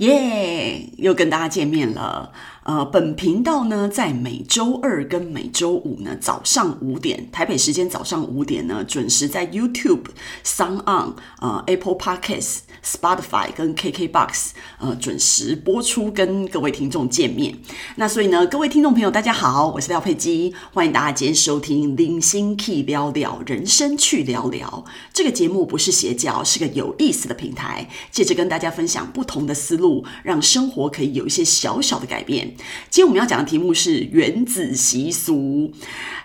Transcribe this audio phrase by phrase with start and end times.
[0.00, 2.32] 耶又跟大家见面了。
[2.70, 10.04] 呃，本频道呢，在每周二跟每周五呢，早上五点，台北时间早上五点呢，准时在 YouTube、
[10.44, 17.58] SoundOn、呃 Apple Podcasts、Spotify 跟 KKBox 呃准时播出，跟各位听众见面。
[17.96, 32.54] 那所以呢，各位听众朋友，大家好，我是廖佩基，欢迎大家今天收听《零星 Key 聊聊人生去聊聊》这个节目，不是邪教，是个有意思的平台，借着跟大家分享不同的思路，让生活可以有一些小小的改变。
[32.88, 35.72] 今天我们要讲的题目是原子习俗，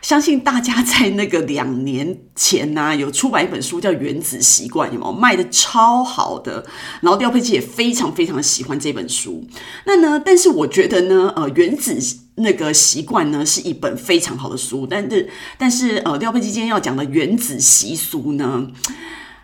[0.01, 6.65] 相信大家在那个两年前呢、有出版一本书叫《原子习惯》，有没有卖得超好的？
[7.01, 9.45] 然后廖佩琪也非常非常的喜欢这本书。
[9.85, 11.97] 那呢，但是我觉得呢，呃，原子
[12.35, 18.67] 那个习惯呢是一本非常好的书，但是但是呃，廖佩琪今天要讲的原子习俗呢，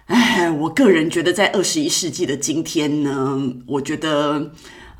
[0.08, 4.52] 哎，我个人觉得在二十一世纪的今天呢，我觉得。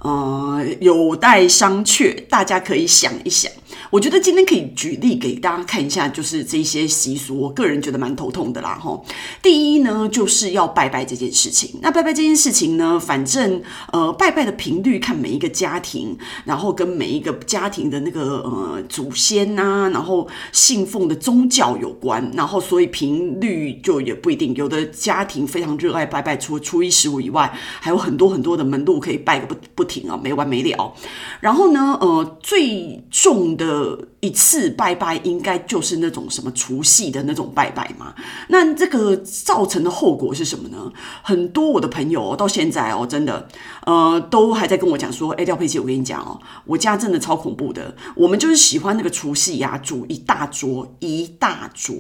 [0.04, 3.52] 呃，有待商榷，大家可以想一想。
[3.92, 8.80] 我觉得今天可以举例给大家看一下，就是这些习俗，我个人觉得蛮头痛的啦。
[8.82, 9.06] 吼，
[9.44, 11.78] 第一呢，就是要拜拜这件事情。
[11.82, 24.56] 那拜拜这件事情呢，反正呃，拜拜的频率看每一个家庭，然后跟每一个家庭的那个呃祖先呐、然后信奉的宗教有关，然后所以频率就也不一定。
[24.56, 30.94] 有的家庭非常热爱拜拜，除了初一十五以外，还有很多很多的门路可以拜个不不停啊，没完没了。
[31.42, 33.81] 然后呢，呃，最重的。
[34.20, 38.14] 一次拜拜应该就是那种什么除夕的那种拜拜嘛？
[38.50, 40.92] 那这个造成的后果是什么呢？
[41.24, 43.48] 很多我的朋友到现在哦，真的
[43.86, 47.96] 呃，都还在跟我讲说，哎，廖佩琪，我跟你讲哦，我家真的超恐怖的。
[48.16, 51.96] 我们就是喜欢那个除夕呀，煮一大桌一大桌，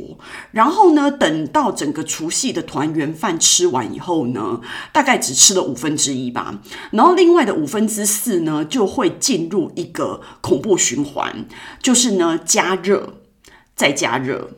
[0.52, 4.62] 然后呢，等到整个除夕的团圆饭吃完以后呢，
[4.94, 6.60] 大概只吃了五分之一吧，
[6.92, 11.46] 然后另外的五分之四呢，就会进入一个恐怖循环。
[11.80, 13.22] 就是呢，加热，
[13.76, 14.52] 再加热，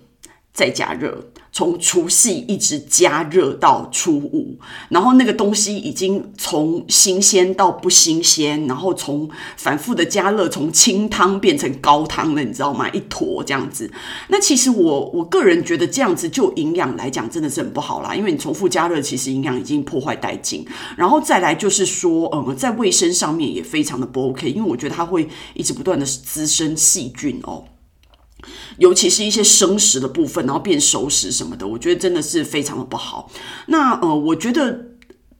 [0.53, 4.56] 再加热，从除夕一直加热到初五，
[4.90, 9.28] 然后那个东西已经从新鲜到不新鲜，然后从
[9.58, 12.88] 反复的加热，从清汤变成高汤了，你知道吗？
[12.90, 13.91] 一坨这样子。
[14.28, 20.64] 那其实我我个人觉得这样子就营养来讲真的是很不好啦，因为你重复加热，其实营养已经破坏殆尽。
[20.96, 27.64] 然后再来就是说，嗯，在卫生上面也非常的不 OK，因为我觉得它会一直不断的滋生细菌哦。
[28.77, 33.29] 尤其是一些生食的部分，然后变熟食什么的，我觉得真的是非常的不好。
[33.67, 34.85] 那呃，我觉得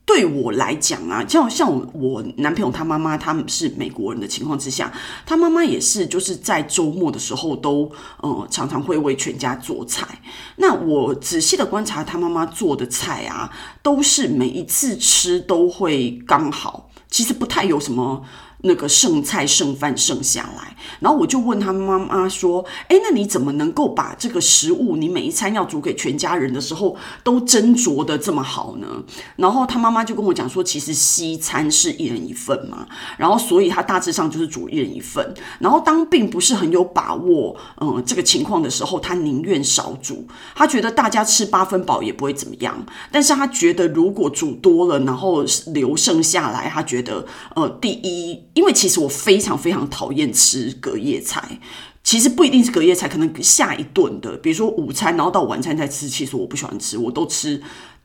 [0.06, 4.92] 对我来讲啊，像像我，男朋友他妈妈他们是美国人的情况之下，
[5.24, 10.20] 他妈妈也是就是在周末的时候都呃常常会为全家做菜。
[10.56, 13.50] 那我仔细的观察他妈妈做的菜啊，
[13.82, 18.22] 都是每一次吃都会刚好，其实不太有什么。
[18.66, 28.86] 那个剩菜剩饭剩下来，然后我就问他妈妈说：“诶，那你怎么能够把这个食物，你每一餐要煮给全家人的时候，都斟酌得这么好呢？”
[29.36, 32.86] 然后他妈妈就跟我讲说：“其实西餐是一人一份嘛，
[33.18, 35.34] 然后所以他大致上就是煮一人一份。
[35.58, 40.26] 然后当并不是很有把握，嗯，这个情况的时候，他宁愿少煮。
[40.54, 51.60] 他觉得大家吃八分饱也不会怎么样，但是他觉得如果煮多了，然后留剩下来，他觉得，呃，第一。”因为其实我非常非常讨厌吃隔夜菜，
[52.02, 57.62] 其实不一定是隔夜菜，可能下一顿的，比如说午餐，然后到晚餐再吃，其实我不喜欢吃，我都吃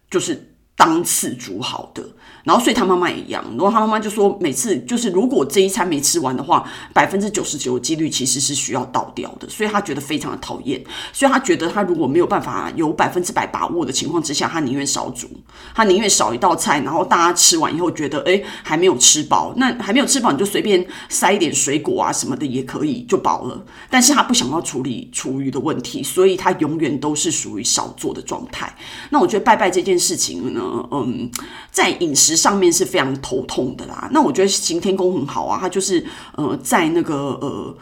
[0.09, 2.01] 就是当次煮好的。
[2.45, 3.43] 然后，所以他妈妈也一样。
[3.49, 9.47] 然后他妈妈就说，每次就是如果这一餐没吃完的话，百分之九十九的几率其实是需要倒掉的。
[9.49, 10.81] 所以他觉得非常的讨厌。
[11.11, 15.27] 所以他觉得他如果没有办法有百分之百把握的情况之下，他宁愿少煮，
[15.75, 16.79] 他宁愿少一道菜。
[16.79, 23.63] 然后大家吃完以后觉得，哎，还没有吃饱，那还没有吃饱，你就随便塞一点水果啊什么的也可以，就饱了。
[23.89, 28.73] 但是他不想要处理厨余的问题，所以他永远都是属于少做的状态。
[29.09, 30.61] 那我觉得拜拜这件事情呢，
[30.91, 31.29] 嗯，
[31.71, 32.39] 在饮食。
[32.39, 34.07] 上面是非常头痛的啦。
[34.11, 36.05] 那我觉得行天宫很好啊，他就是
[36.35, 37.75] 呃，在那个呃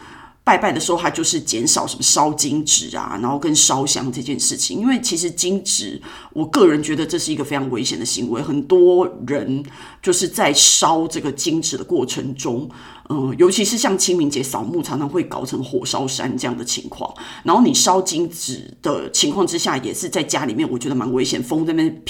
[0.43, 4.79] 拜拜的时候，他就是减少什么烧金纸啊，然后跟烧香这件事情。
[4.79, 6.01] 因为其实金纸，
[6.33, 8.41] 我个人觉得这是一个非常危险的行为。
[8.41, 9.63] 很多人
[10.01, 12.67] 就是在烧这个金纸的过程中，
[13.09, 17.13] 嗯、尤其是像清明节扫墓，常常会搞成火烧山这样的情况。
[17.43, 22.01] 然后你烧金纸的情况之下，也是在家里面，我觉得蛮危险，风在那边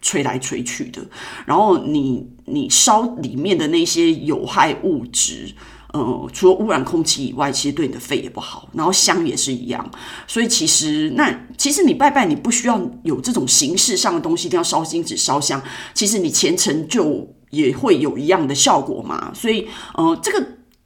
[0.00, 1.02] 吹来吹去的，
[1.44, 5.52] 然后你你烧里面的那些有害物质，
[5.92, 8.68] 呃，除了污染空气以外，其实对你的肺也不好。
[8.72, 9.90] 然后香也是一样，
[10.26, 15.62] 所以其实那其实你拜拜，你不需要有这种形式上的东西，一定要烧金纸、烧香。
[15.92, 19.32] 其实你虔诚就也会有一样的效果嘛。
[19.34, 20.40] 所以，呃，这个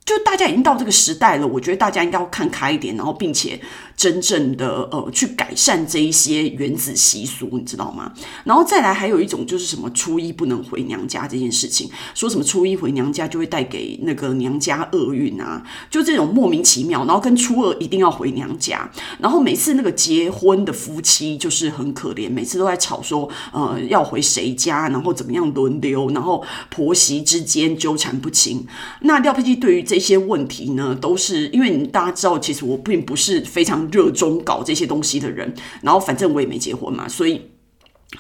[0.04, 3.60] 就大家已经到这个时代了，我觉得大家应该要看开一点，然后并且。
[3.96, 8.12] 真正的呃，去改善这一些原子习俗，你知道吗？
[8.44, 17.04] 然后再来还有一种就是什么初一不能回娘家这件事情，说什么初一回娘家就会带给那个娘家厄运啊，就这种莫名其妙。
[17.04, 28.66] 然后跟初二一定要回娘家，然后每次那个结婚的夫妻就是很可怜，每次都在吵说呃要回谁家，然后怎么样轮流，然后婆媳之间纠缠不清。
[29.02, 33.83] 那廖佩琪对于这些问题呢，都是因为大家知道，其实我并不是非常。
[33.90, 37.50] 热衷搞这些东西的人，然后反正我也没结婚嘛，所以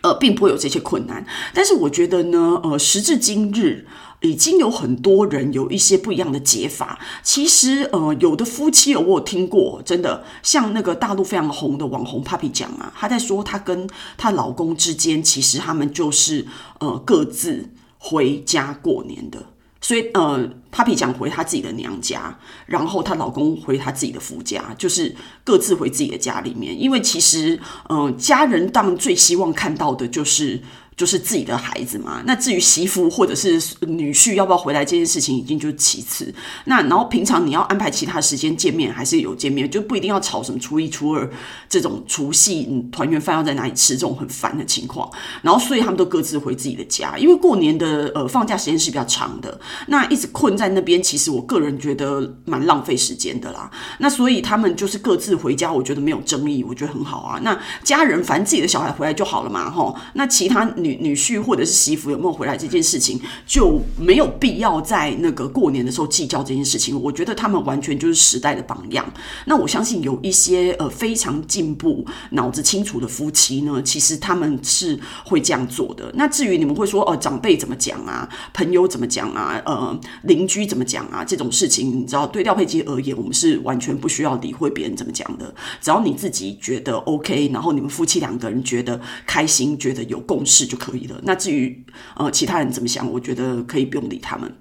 [0.02, 1.24] 呃，并不会有这些困难。
[1.52, 3.86] 但是我觉得呢，呃，时至今日，
[4.22, 6.98] 已经有很多人有一些不一样的解法。
[7.22, 16.46] 其实呃，有的夫妻我有听过，真的像那个大陆非常红的网红 Papi 酱啊，她在说她跟她老公之间，其实他们就是
[16.80, 19.53] 呃各自回家过年的。
[19.84, 25.14] 所以，呃，Papi 讲回她自己的娘家，然后她老公回他自己的夫家，就是
[25.44, 26.74] 各自回自己的家里面。
[26.80, 27.60] 因为其实，
[27.90, 30.62] 呃，家人当然最希望看到的就是。
[30.96, 36.32] 就是自己的孩子嘛，那至于媳妇或者是女婿要不要回来这件事情，已经就是其次。
[36.66, 41.28] 那然后平常你要安排其他时间见面，还是有见面，就不一定要吵什么初一、初二
[41.68, 45.10] 这种除夕团圆饭要在哪里吃这种很烦的情况。
[45.42, 49.58] 然后所以他们都各自回自己的家，因为过年的呃放假时间是比较长的，
[49.88, 53.68] 那一直困在那边，其实我个人觉得蛮浪费时间的啦。
[53.98, 57.40] 那所以他们就是各自回家，我觉得没有争议，我觉得很好啊。
[57.42, 59.96] 那家人反正自己的小孩回来就好了嘛，吼。
[60.12, 60.64] 那其他。
[60.84, 67.00] 女女婿或者是媳妇有没有回来这件事情，就没有必要在那个过年的时候计较这件事情。
[67.00, 69.10] 我觉得他们完全就是时代的榜样。
[69.46, 76.12] 那我相信有一些呃非常进步、脑子清楚的夫妻呢，其实他们是会这样做的。
[76.14, 85.54] 那至于你们会说呃长辈怎么讲啊，朋友怎么讲啊，呃邻居怎么讲啊，这种事情，你知道对廖佩基而言，我们是完全不需要理会别人怎么讲的。
[85.80, 90.66] 只要你自己觉得 OK，然后你们夫妻两个人觉得开心，觉得有共识。
[90.74, 91.20] 就可以了。
[91.22, 91.84] 那至于
[92.16, 94.52] 呃其他人怎么想，我觉得可以不用理他们。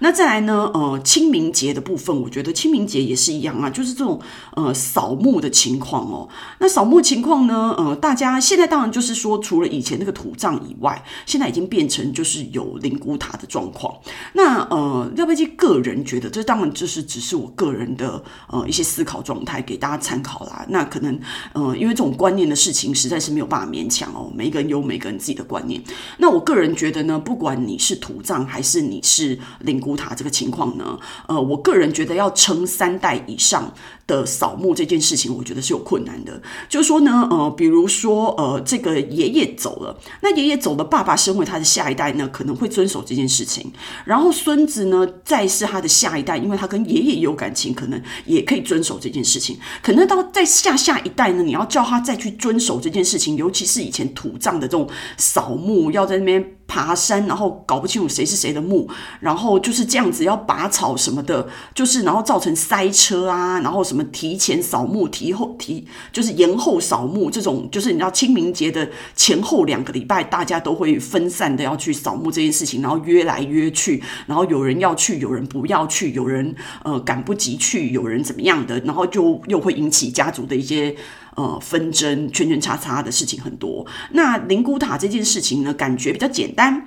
[0.00, 4.20] 那再来呢，呃清明节的部分，我觉得清明节也是一样啊，就是这种
[4.54, 6.28] 呃扫墓的情况哦。
[6.58, 13.94] 那扫墓情况呢，呃大家现在当然就是说，除了以前那个土葬以外，现在已经变成就是有灵骨塔的状况。
[14.34, 20.66] 那呃廖佩基个人觉得，这当然就是只是我个人的呃一些思考状态，给大家参考啦。
[20.68, 21.18] 那可能
[21.54, 24.30] 呃因为这种观念的事情，实在是没有办法勉强哦。
[24.34, 25.82] 每个人有每个人自己的观念。
[26.18, 33.72] 那我个人觉得呢，不管你是土葬还是你是灵骨塔，这个情况呢，呃，我个人觉得要撑三代以上
[34.06, 36.40] 的扫墓这件事情，我觉得是有困难的。
[36.68, 43.72] 就说呢，呃，比如说，呃，这个爷爷走了，那爷爷走了，爸爸身为他的下一代呢，可能会遵守这件事情。
[44.04, 49.58] 然后孙子呢，再是他的下一代，因为他跟爷爷有感情，可能也可以遵守这件事情。
[49.82, 56.56] 可能到再下下一代呢，你要叫他再去遵守这件事情，尤其是以前土葬的这种扫墓，要在那边。
[56.64, 58.88] 爬山，然后搞不清楚谁是谁的墓，
[59.20, 80.96] 然后就是这样子要拔草什么的，就是然后造成塞车啊，然后什么提前扫墓、提后提就是延后扫墓这种，就是你知道清明节的前后两个礼拜，大家都会分散的要去扫墓这件事情，然后约来约去，然后有人要去，有人不要去，有人呃赶不及去，有人怎么样的，然后就又会引起家族的一些。
[81.34, 83.86] 呃，纷争、圈圈叉叉的事情很多。
[84.10, 86.86] 那灵骨塔这件事情呢，感觉比较简单。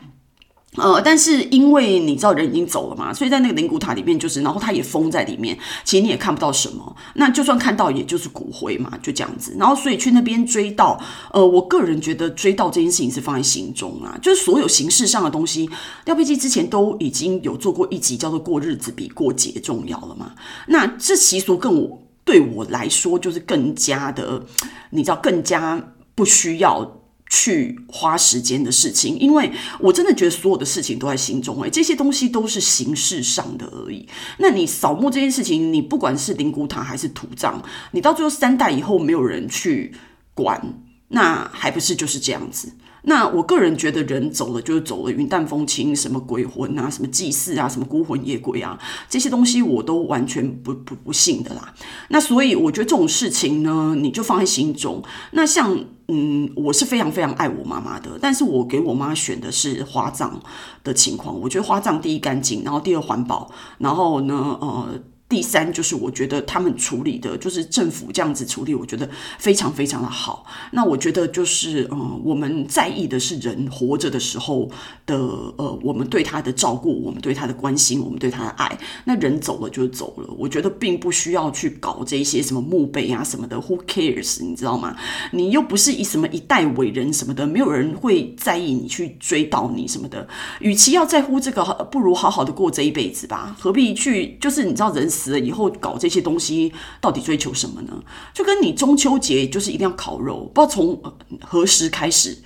[0.78, 6.94] 呃，但是因为你知道人已经走了嘛，所以在那个灵骨塔里面，就是然后它也封在里面，其实你也看不到什么。
[7.14, 9.56] 那就算看到，也就是骨灰嘛，就这样子。
[9.58, 11.00] 然后所以去那边追悼，
[11.32, 15.70] 呃，我个人觉得追悼这件事情是放在心中啊，就是所有形式上的东西，
[16.04, 20.34] 廖佩基之前都已经有做过一集叫做“过日子比过节重要”了嘛。
[20.68, 22.05] 那这习俗跟我。
[22.26, 24.44] 对我来说，就是更加的，
[24.90, 34.08] 你知道，更加不需要去花时间的事情，因为我真的觉得所有的事情都在心中，哎，这些东西都是形式上的而已。
[34.40, 39.94] 那你扫墓这件事情，你不管是灵骨塔还是土葬，你到最后三代以后没有人去
[40.34, 42.74] 管，那还不是就是这样子？
[43.06, 48.78] 那我个人觉得，人走了就是走了，云淡风轻，什么鬼魂啊，什么祭祀啊，什么孤魂野鬼啊，
[49.10, 51.74] 这些东西我都完全不不不信的啦。
[52.10, 55.04] 那所以我觉得这种事情呢，你就放在心中。
[55.32, 60.42] 那像嗯，我是非常非常爱我妈妈的，但是我给我妈选的是花葬
[60.84, 61.40] 的情况。
[61.40, 65.00] 我觉得花葬第一干净，然后第二环保，然后呢，呃。
[65.36, 70.46] 第三就是我觉得他们处理的，就是政府这样子处理，我觉得非常非常的好。
[70.72, 74.72] 那我觉得就是，嗯，我们在意的是人活着的时候
[75.06, 75.18] 的，
[75.58, 78.80] 呃，我们对他的照顾，我们对他的关心，我们对他的爱。
[79.04, 84.42] 那人走了就走了，我觉得并不需要去搞这些什么墓碑啊什么的，Who cares？
[84.42, 84.96] 你知道吗？
[85.32, 90.30] 你又不是以什么一代伟人什么的，没有人会在意你去追悼你什么的。
[90.62, 91.62] 与其要在乎这个，
[91.92, 93.54] 不如好好的过这一辈子吧。
[93.60, 94.38] 何必去？
[94.40, 98.04] 就是你知道，人死以后搞这些东西，到底追求什么呢？
[98.34, 101.02] 就跟你中秋节就是一定要烤肉，不知道从
[101.42, 102.38] 何时开始，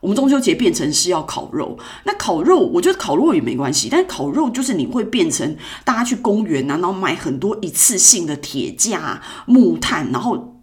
[0.00, 1.78] 我们中秋节变成是要烤肉。
[2.04, 10.62] 那烤肉，我觉得烤肉也没关系，但烤肉就是你会变成大家去公园，然后买很多一次性的铁架、木炭，然后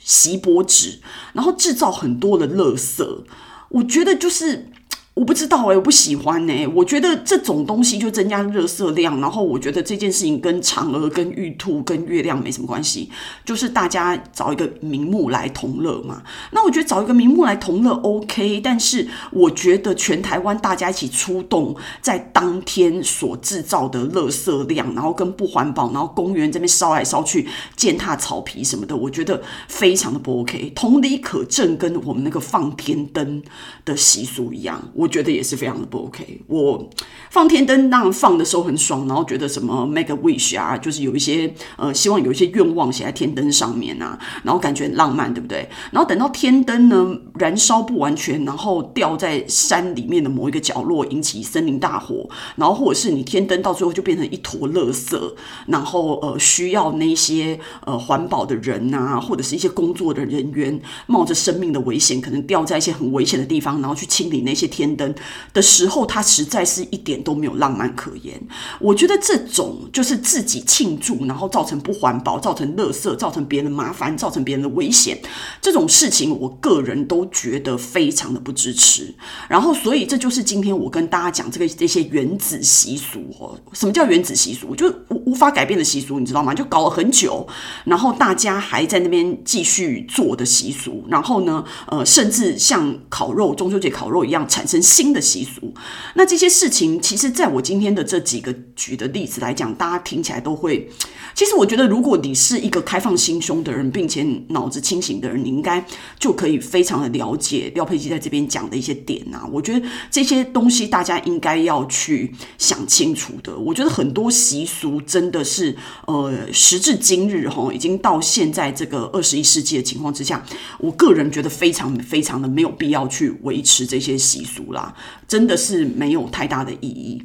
[0.00, 1.00] 锡箔纸，
[1.32, 3.24] 然后制造很多的垃圾。
[3.70, 4.68] 我觉得就是。
[5.14, 6.66] 我不知道哎，我不喜欢哎。
[6.74, 13.10] 我觉得这种东西就增加热色量，然后我觉得这件事情跟嫦娥、跟玉兔、跟月亮没什么关系，
[13.44, 16.22] 就是大家找一个名目来同乐嘛。
[16.52, 30.72] 那我觉得找一个名目来同乐 OK，但是我觉得全台湾大家一起出动，在当天所制造的热色量，然后跟不环保，然后公园这边烧来烧去，践踏草皮什么的，我觉得非常的不 OK。
[30.74, 33.42] 同理可证，跟我们那个放天灯
[33.84, 34.82] 的习俗一样。
[35.02, 36.40] 我觉得也是非常的不 OK。
[36.46, 36.88] 我
[37.28, 45.68] 放天灯，当然放的时候很爽，然后觉得什么 make a wish 啊，就是有一些呃，希望有一些愿望写在天灯上面啊，然后感觉很浪漫，对不对？
[45.90, 55.18] 然后等到天灯呢燃烧不完全，然后掉在山里面的某一个角落，引起森林大火，然后或者是你天灯到最后就变成一坨垃圾，
[55.66, 64.91] 然后呃需要那些呃环保的人啊，或者是一些工作的人员冒着生命的危险，可能掉在一些很危险的地方，然后去清理那些天。
[64.96, 65.14] 灯
[65.52, 68.40] 的时候，它实在是一点都没有浪漫可言。
[68.80, 75.18] 我觉得这种就是自己庆祝，然后造成不环保、造成垃圾、造成别人的麻烦、造成别人的危险，
[75.60, 79.14] 这种事情，我个人都觉得非常的不支持。
[79.48, 83.58] 然后，所以这就是今天我跟大家讲这个这些原子习俗哦。
[83.72, 84.74] 什么叫原子习俗？
[84.74, 86.52] 就无无法改变的习俗，你知道吗？
[86.52, 87.46] 就搞了很久，
[87.84, 91.04] 然后大家还在那边继续做的习俗。
[91.08, 94.81] 然后呢，呃，甚至像烤肉、中秋节烤肉一样产生。
[94.82, 95.72] 新的习俗，
[96.14, 100.90] 那这些事情，其实在我今天的这几个举的例子来讲，大家听起来都会。
[101.34, 105.82] 其实我觉得，如果你是一个开放心胸的人，并且脑子清醒的人，你应该
[106.18, 109.48] 就可以非常的了解廖佩基在这边讲的一些点啊。
[109.50, 113.56] 我觉得这些东西大家应该要去想清楚的。
[113.56, 115.74] 我觉得很多习俗真的是，
[116.06, 120.44] 呃，时至今日哈，已经到现在这个二十一世纪的情况之下，
[120.78, 124.94] 我个人觉得非常非常的没有必要去维持这些习俗啦，
[125.28, 127.22] 真的是没有太大的意义。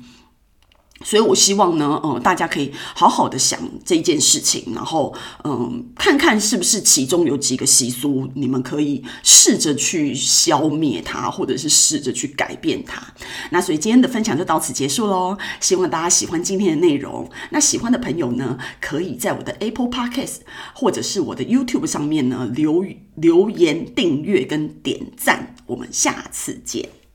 [1.04, 5.14] 所以，我希望呢，呃，大家可以好好的想这件事情，然后，
[5.44, 13.00] 嗯、看看是不是其中有几个习俗，你们可以试着去消灭它，或者是试着去改变它。
[13.52, 17.30] 那所以今天的分享就到此结束喽，希望大家喜欢今天的内容。
[17.52, 20.38] 那喜欢的朋友呢，可以在我的 Apple Podcast
[20.74, 25.56] 或者是我的 YouTube 上面呢留留言、订阅跟点赞。
[25.68, 27.07] 我们下次见。